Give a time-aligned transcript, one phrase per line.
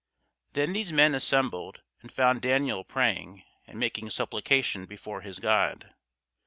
[0.53, 5.93] Then these men assembled, and found Daniel praying and making supplication before his God.